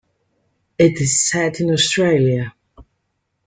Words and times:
It 0.79 0.99
is 0.99 1.29
set 1.29 1.59
in 1.59 1.69
Australia. 1.69 2.55